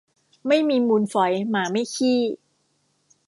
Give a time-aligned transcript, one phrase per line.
[0.47, 2.19] ไม่มีมูลฝอยหมาไม่ขี้